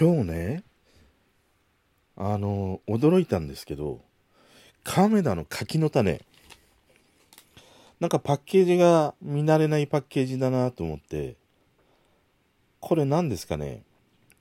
[0.00, 0.64] 今日ね、
[2.16, 4.00] あの、驚いたんですけど、
[4.84, 6.20] 亀田の柿の種、
[8.00, 11.36] なんかパッケージが見慣れないパッケージだなと思って、
[12.80, 13.84] これ何ですかね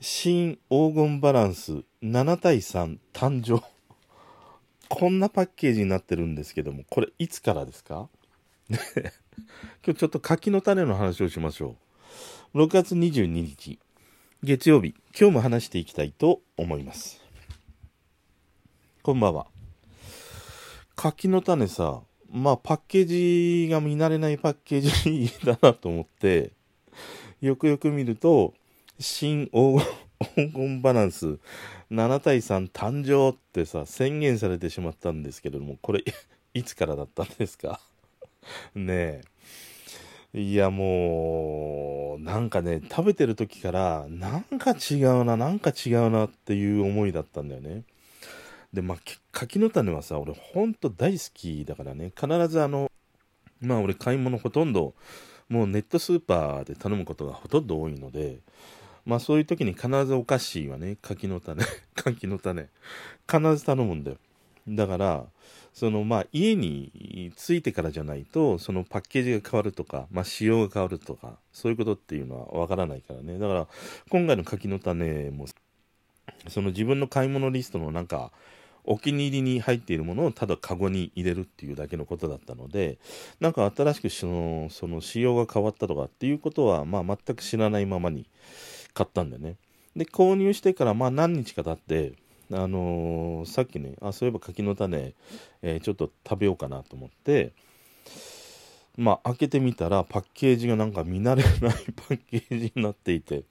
[0.00, 3.62] 新黄金バランス7対3誕生。
[4.88, 8.08] こんなパッケージになってるんですけども、これいつからですか？
[8.70, 8.80] 今
[9.86, 11.76] 日ちょっと柿の種の話をしましょ
[12.54, 12.62] う。
[12.64, 13.78] 6月22日、
[14.44, 17.20] 月曜日、今日も話していきたいと思います。
[19.02, 19.46] こんばんは。
[20.96, 26.50] 柿の種さ、まあパッケージが見慣れないパッケージだなと思って、
[27.40, 28.52] よくよく見ると、
[28.98, 29.76] 新黄
[30.52, 31.38] 金バランス
[31.92, 36.02] 7対3誕生ってさ、宣言されてしまったんですけれども、これ、
[36.54, 37.80] いつからだったんですか？
[38.74, 39.20] ねえ。
[40.34, 47.84] いやもう、なんかね、食べてる時から、なんか違うな、なんか違うなっていう思いだったんだよね。
[48.72, 48.98] で、まあ、
[49.30, 52.90] 柿の種はさ、俺ほんと大好きだからね、必ずあの、
[53.60, 54.94] まあ俺買い物ほとんど、
[55.50, 58.38] もうネットスーパーで頼むことがほとんど多いので、
[59.04, 61.62] まあそういう時に必ずお菓子はね、柿の種、
[61.94, 62.68] 柿の種、
[63.30, 64.16] 必ず頼むんだよ。
[64.68, 65.26] だから、
[65.72, 73.38] そのまあ家に着いてからじゃないとそのパッケージが変わるとか、まあ、仕様が変わるとかそういうことっていうのはわからないからね。
[73.38, 73.66] だから
[74.10, 75.46] 今回の柿の種も
[76.48, 78.32] その自分の買い物リストのなんか
[78.84, 82.98] お気に入りに入っているものをただカゴに入れるっていうだけのことだったので
[83.40, 88.26] なんか新しくそのその仕様が変わったとかっていうことはまあ全く知らないままに
[88.92, 89.56] 買ったんだよね。
[89.96, 92.14] で購入してからまあ何日か経って
[92.52, 95.14] あのー、さっきねあそういえば柿の種、
[95.62, 97.52] えー、ちょっと食べようかなと思って
[98.96, 103.44] まあ開けてみたらパッケージがなんか見慣れない パッケージになっていて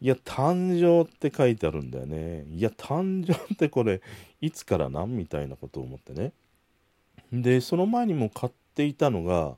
[0.00, 2.44] いや誕生って書いてあるんだよね。
[2.50, 4.02] いや誕生ってこれ
[4.42, 6.32] いつからなんみたいなことを思ってね。
[7.32, 9.56] でその前にも買っていたのが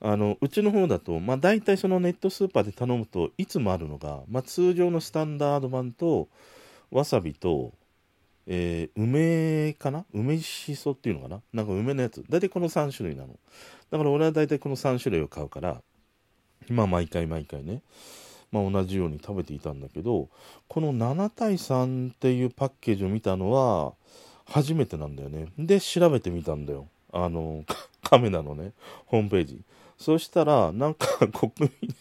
[0.00, 6.28] あのうちの方だと、まあ、大体そのネットスーパーで頼むといつもあるのが、まあ、通常のスタンダード版と
[6.90, 7.72] わさびと、
[8.46, 10.04] えー、梅かな？
[10.12, 11.40] 梅しそっていうのかな？
[11.52, 12.24] なんか梅のやつ。
[12.28, 13.38] 大体この3種類なの。
[13.90, 15.82] だから俺は大体この3種類を買うから、
[16.68, 17.82] まあ毎回毎回ね、
[18.52, 20.28] まあ同じように食べていたんだけど、
[20.68, 23.94] この7対3っていうパッケージを見たのは
[24.46, 25.46] 初めてなんだよね。
[25.58, 26.88] で、調べてみたんだよ。
[27.12, 27.64] あの、
[28.02, 28.72] カメラのね、
[29.06, 29.62] ホームページ。
[29.96, 31.94] そしたら、なんか国民、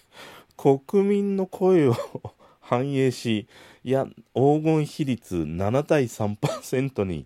[0.82, 1.96] 国民の声を
[2.70, 3.48] 反映し、
[3.84, 7.26] いや、黄金比率7対3%に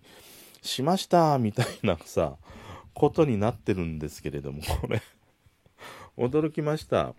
[0.62, 2.36] しましたみたいなさ、
[2.94, 5.02] ことになってるんですけれども、これ
[6.16, 7.12] 驚きました。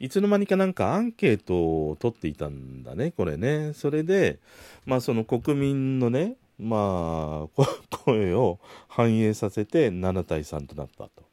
[0.00, 3.72] いつの間にかなんかアンケートを取っていたんだね、これね。
[3.72, 4.40] それで、
[4.84, 7.66] まあその国民のね、まあ、
[8.04, 11.29] 声を反映させて7対3となったと。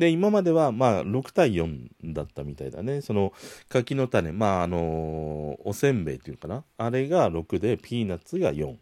[0.00, 3.02] で、今までは、まあ、6対4だったみたいだね。
[3.02, 3.34] その、
[3.68, 6.64] 柿の種、まあ、あのー、おせんべいっていうかな。
[6.78, 8.76] あれが6で、ピーナッツが4っ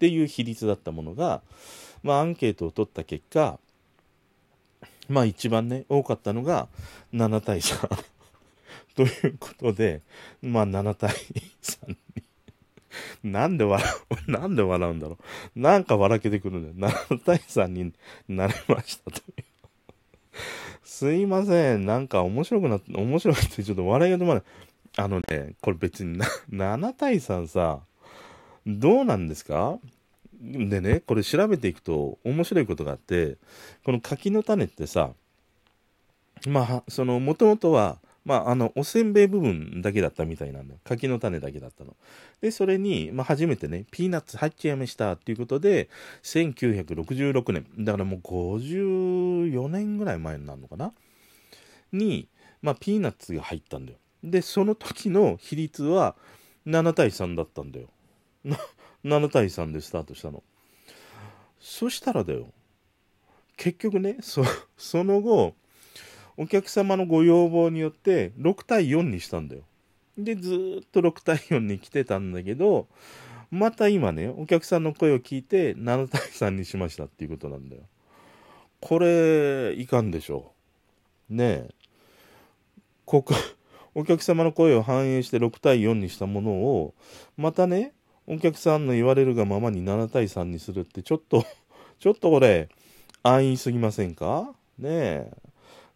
[0.00, 1.42] ていう比率だったものが、
[2.02, 3.60] まあ、アンケートを取った結果、
[5.10, 6.68] まあ、一番ね、多かったのが
[7.12, 7.86] 7対3
[8.96, 10.00] ということで、
[10.40, 11.10] まあ、7対
[11.60, 11.96] 3に
[13.30, 13.86] なんで笑
[14.26, 15.18] う、 なんで笑うんだろ
[15.54, 15.60] う？
[15.60, 16.92] なんか笑けてくるんだよ。
[16.94, 17.92] 7対3に
[18.26, 19.51] なれましたという。
[20.82, 21.86] すいません。
[21.86, 24.44] なんか面白くなって、面白くてちょっと笑いが止まらない。
[24.98, 27.80] あのね、これ別にな、7対3さ、
[28.66, 29.78] どうなんですか？
[30.40, 33.38] でね、これ調べていくと面白いことがあって、
[33.84, 35.10] この柿の種ってさ、
[36.46, 40.80] まあ、その、もともとは、まあ、あの、おせんべい部分だけだったみたいなんだよ。
[40.84, 41.96] 柿の種だけだったの。
[42.40, 45.88] で、それに、まあ、初めてね、ピーナッツ入っちゃいましたっていうことで、
[46.22, 50.92] 1966年、だからもう54年ぐらい前になるのかな？
[51.92, 52.28] に、
[52.62, 53.98] まあ、ピーナッツが入ったんだよ。
[54.22, 56.14] で、その時の比率は
[56.66, 57.88] 7対3だったんだよ。
[59.04, 60.42] 7対3でスタートしたの。
[61.60, 62.46] そしたらだよ。
[63.56, 64.44] 結局ね、そ
[64.76, 65.54] その後、
[66.36, 69.62] お客様のご要望によって6対4にしたんだよ。
[70.16, 72.88] で、ずっと6対4に来てたんだけど、
[73.50, 77.82] また今ね、お客さんの声を聞いて7対3にしましたっていうことなんだよ。
[78.80, 80.52] これ、いかんでしょ
[81.30, 81.34] う。
[81.34, 81.70] ねえ。
[83.04, 83.34] ここ、
[83.94, 86.94] お客様の声を反映して6対4にしたものを、
[87.36, 87.92] またね、
[88.26, 91.44] お客さんの言われるがままに7対3にするって、ちょっと、
[91.98, 92.68] ちょっとこれ、
[93.22, 94.54] 安易すぎませんか？
[94.78, 95.32] ねえ。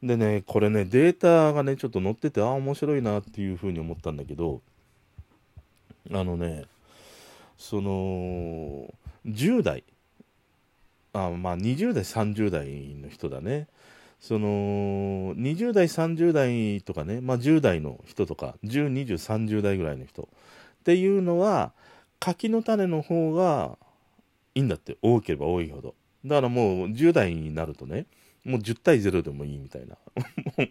[0.07, 4.63] でね、これね、データがね、ちょっと載ってて、ああ、面白いなっていうふうに思ったんだけど、
[6.13, 6.65] あのね、
[7.59, 8.93] その、
[9.27, 9.85] 10代、
[11.13, 13.69] あまあ20代、30代の人だね。
[14.21, 21.73] その、20代、30代とかね、まあ10代の人とか、10、20、30代ぐらいの人っていうのは、
[22.21, 23.79] 柿の種の方が
[24.55, 25.95] いいんだって、多ければ多いほど。
[26.25, 28.07] だからもう10代になるとね、
[28.47, 29.97] もう10対0でもいいみたいな。
[30.17, 30.69] もう、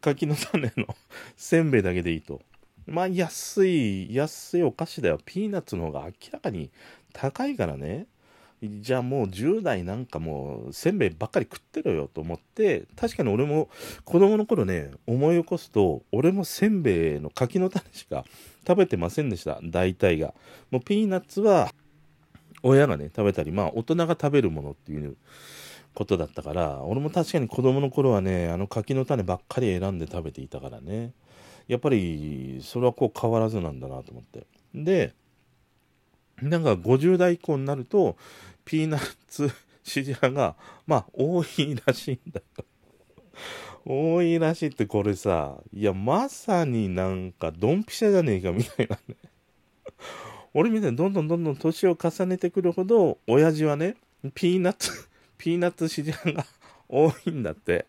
[0.00, 0.94] 柿の種の
[1.36, 2.42] せんべいだけでいいと。
[2.86, 5.18] まあ、安い、安いお菓子だよ。
[5.24, 6.70] ピーナッツの方が明らかに
[7.12, 8.06] 高いからね。
[8.62, 13.68] じゃあもう10代なんかもうせんべいばっかり食ってろよと思って確かに俺も
[14.04, 18.24] 子供の頃ね思い起こすと俺もせんべいの柿の種しか
[18.66, 20.32] 食べてませんでした大体が
[20.70, 21.70] もうピーナッツは
[22.62, 25.16] 親がね食べたりまあ大人が食べるものっていう
[25.94, 31.12] ことだったから俺も確かに子供の頃はねあの柿の種ばっかり選んで食べていたからね。
[31.68, 34.46] やっぱりそれはこう変わらずなんだなと思って。
[34.74, 35.14] で
[36.42, 38.16] なんか50代以降になると
[38.64, 39.50] ピーナッツ
[39.82, 40.56] 支持派が
[40.86, 42.64] まあ多いらしいんだよ。
[43.86, 49.16] 多いらしいってこれさいやまさになんかドンピシャじゃねえかみたいなね。
[50.54, 53.96] 俺みたいにどんどんどんどん年を重ねてくるほど親父はね
[54.34, 54.90] ピーナッツ
[55.38, 56.46] ピーナッツ支持派が
[56.88, 57.86] 多いんだって。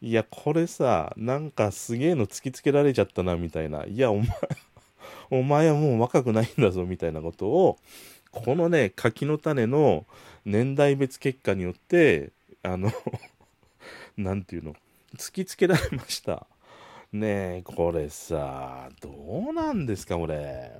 [0.00, 3.84] いやこれさなんかすげえの突きつけられちゃったなみたいな。
[3.84, 4.28] いやお前
[5.30, 7.78] お前はもう若くないんだぞみたいなことを
[8.30, 10.06] このね柿の種の
[10.44, 12.30] 年代別結果によって
[12.62, 12.92] あの
[14.16, 14.76] 何て言うの
[15.16, 16.46] 突きつけられました。
[17.10, 19.10] ねえこれさど
[19.50, 20.78] うなんですかこれ。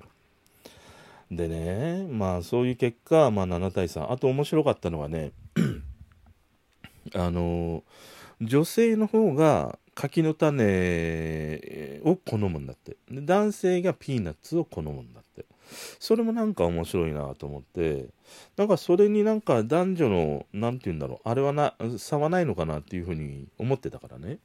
[1.30, 5.32] でねまあそういう結果、まあ、7対3あと面白かったのはね
[7.14, 7.82] あの
[8.40, 12.96] 女性の方が柿の種を好むんだって。
[13.10, 15.44] で男性がピーナッツを好むんだって。
[15.98, 18.06] それもなんか面白いなと思って。
[18.56, 21.28] なんかそれになんか男女の何て言うんだろう。
[21.28, 24.38] あれはな差はないのかなっていうふうに思ってたからね。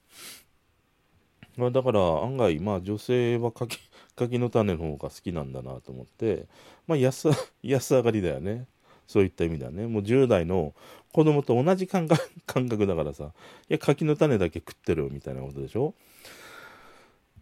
[1.56, 3.78] ま、だから案外まあ女性は柿
[4.16, 6.48] 柿の種の方が好きなんだなと思って。
[6.88, 7.30] まあ安
[7.62, 8.66] 安上がりだよね。
[9.14, 9.86] そういった意味ではね。
[9.86, 10.74] もう10代の
[11.12, 13.32] 子供と同じ感覚 感覚だからさ。
[13.70, 15.94] いや柿の種だけ食ってるみたいなことでしょ。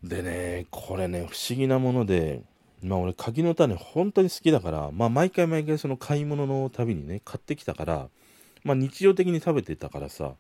[0.04, 2.42] でねこれね不思議なもので
[2.84, 8.10] まあ俺柿の種本当に好きだからまあ毎回毎回その買い物のたびにね買ってきたから
[8.64, 10.34] まあ日常的に食べてたからさ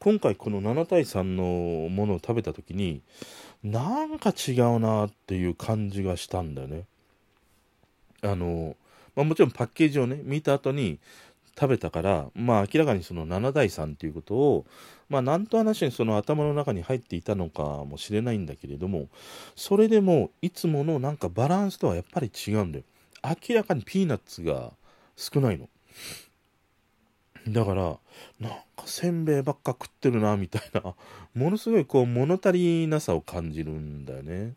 [0.00, 3.02] 今回この7対3のものを食べた時に
[3.62, 6.84] なんか違うなっていう感じがしたんだよね。
[8.22, 8.74] あの
[9.16, 10.98] まあ、もちろんパッケージをね見た後に
[11.58, 14.66] 食べたからまあ明らかにその7対3っていうことを
[15.08, 19.08] まあ何と話にその頭の中に入っていたのかもしれないんだけれども
[19.54, 22.84] それでもいつものなんかバランスとはやっぱり違うんだよ。
[23.48, 24.72] 明らかにピーナッツが
[25.16, 25.68] 少ないの。
[27.48, 27.98] だから
[28.40, 30.94] なんかせんべいばっか食ってるなみたいな
[31.34, 34.54] ものすごいこう物足りなさを感じるんだよね。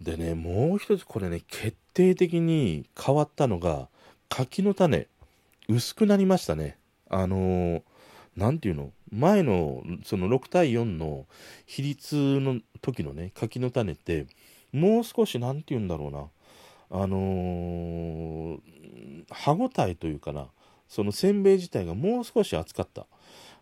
[0.00, 3.88] でねもう一つこれね決定的に変わったのが
[4.28, 5.06] 柿の種。
[5.68, 6.78] 薄くなりましたね。
[7.08, 7.82] あの
[8.36, 8.92] 何、て言うの？
[9.12, 11.26] 前のその6対4の
[11.66, 14.26] 比率の時のね柿の種って
[14.72, 16.26] もう少し何て言うんだろうな。
[17.02, 18.58] あのー、
[19.30, 20.48] 歯ごたえというかな。
[20.88, 23.06] そのせんべい自体がもう少し厚かった。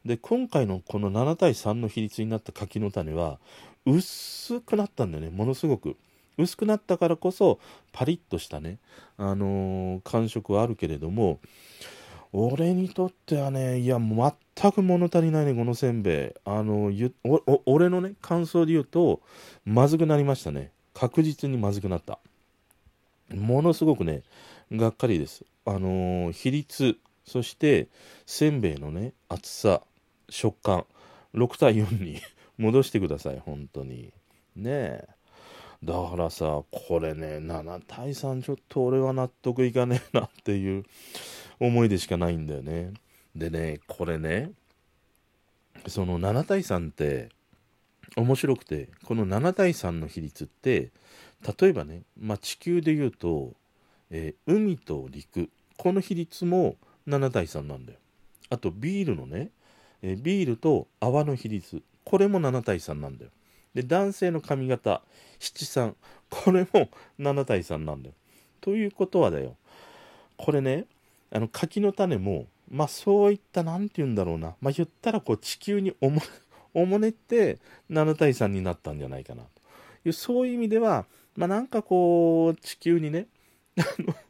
[0.04, 3.38] で今回のこの7対3の比率になった柿の種は
[3.85, 5.97] 薄くなったんだよねものすごく。
[6.38, 7.59] 薄くなったからこそ
[7.92, 8.78] パリッとしたね、
[9.16, 11.40] あのー、感触はあるけれども
[12.33, 16.40] 俺にとってはねいや全く物足りないねこのせんべい。
[16.45, 16.92] あの、
[17.66, 19.21] 俺のね感想で言うと
[19.64, 20.73] まずくなりましたね。
[20.95, 22.18] 確実にまずくなった。
[23.35, 24.23] ものすごくね
[24.73, 25.45] がっかりです。
[25.64, 27.88] あのー、比率そして
[28.26, 29.83] せんべいのね厚さ
[30.28, 30.85] 食感。
[31.35, 32.21] 6対4に
[32.59, 34.12] 戻してください本当に。
[34.57, 35.09] ねえ。
[35.85, 40.85] だからさこれね7対3ちょっと俺は納得いかねえなっていう
[41.61, 42.92] 思いでしかないんだよね。
[43.37, 44.50] でねこれね
[45.87, 47.28] その7対3って
[48.16, 50.90] 面白くてこの7対3の比率って
[51.61, 53.52] 例えばね、まあ、地球でいうと、
[54.11, 57.99] えー、海と陸この比率も7対3なんだよ。
[58.50, 59.50] あとビールのね、
[60.02, 63.30] えー、ビールと泡の比率これも7対3なんだよ。
[63.78, 65.02] で男性の髪型
[65.38, 65.94] 七三。
[66.30, 68.14] これも7対3なんだよ。
[68.61, 69.54] ということはだよ。
[70.37, 70.87] これね
[71.30, 74.56] あの柿の種もまあそういった何て言うんだろうな。
[74.61, 76.20] まあ言ったらこう地球におも
[76.75, 77.58] おもねって
[77.88, 79.44] 7対3になったんじゃないかな。
[79.44, 79.49] と
[80.06, 81.06] いうそういう意味では
[81.37, 83.28] まあなんかこう地球にね
[83.78, 84.12] あの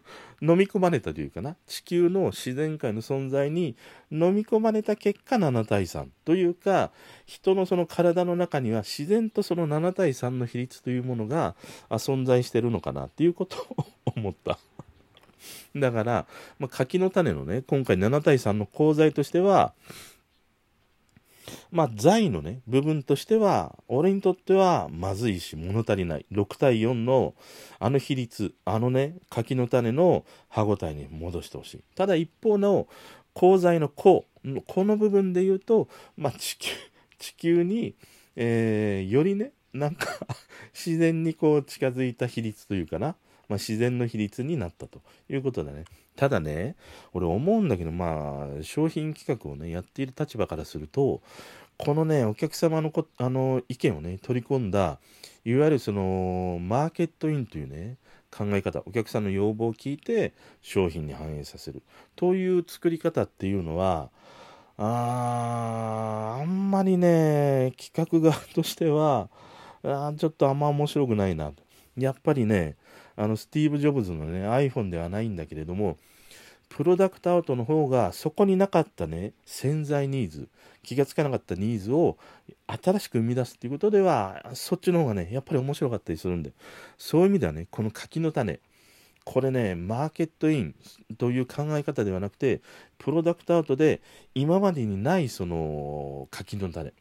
[0.40, 3.76] 飲み込まれたというかな地球の自然界の存在に
[4.10, 6.90] 飲み込まれた結果7対3というか
[7.26, 11.54] 人のその体の中には自然とその7対3の比率というものが
[11.90, 14.58] 存在してるのかなっていうことを 思った。
[15.74, 16.26] だから、
[16.58, 19.72] まあ、柿の種のね今回7対3の功罪としては
[21.70, 26.26] まあ、財のね、部分としては、俺にとってはまずいし、物足りない。
[26.32, 27.34] 6対4の、
[27.78, 31.80] あの比率、あのね、柿の種の歯ごたえに戻してほしい。
[31.94, 32.88] ただ一方の、
[33.34, 34.26] 鋼材の鋼、
[34.66, 36.70] この部分で言うと、まあ、地球、
[37.18, 37.94] 地球に、
[38.36, 40.08] えー、よりね、なんか
[40.74, 43.16] 自然にこう近づいた比率というかな、
[43.52, 45.84] まあ、自然の比率になったということだね。
[46.16, 46.74] ただね、
[47.12, 51.20] 俺思うんだけど、まあ、商品企画をね、やっている立場からすると、
[51.76, 54.98] このね、お客様のこあの意見をね、取り込んだ、
[55.44, 57.98] いわゆるその、マーケットインというね、
[58.30, 60.32] 考え方、お客さんの要望を聞いて
[60.62, 61.82] 商品に反映させる
[62.16, 64.08] という作り方っていうのは、
[64.78, 69.28] ああんまりね、企画側としては、
[69.82, 71.52] あちょっとあんま面白くないな。
[71.96, 72.76] やっぱりね、
[73.22, 75.96] あのスティーブ・ジョブズのね iPhone ではないんだけれども
[76.68, 80.48] プロダクトアウトの方がそこになかったね潜在ニーズ
[80.82, 82.16] 気がつかなかったニーズを
[82.66, 86.52] 新しく生み出すっていうことではそっちの方がねやっぱり面白かったりするんで
[86.96, 88.58] そういう意味ではねこの柿の種
[89.24, 90.74] これねマーケットイン
[91.18, 92.60] という考え方ではなくて
[92.98, 94.00] プロダクトアウトで
[94.34, 96.92] 今までにないその柿の種。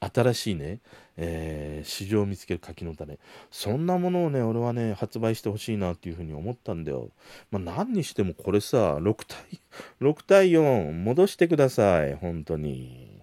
[0.00, 0.80] 新しいね、
[1.16, 3.18] えー、市場を見つける柿の種。
[3.50, 7.10] そんなものをね、俺はね、発売してほしいなっていうふうに思ったんだよ。
[7.50, 9.38] まあ、何にしてもこれさ、6対、
[10.00, 12.14] 6対4、戻してください。
[12.14, 13.17] 本当に。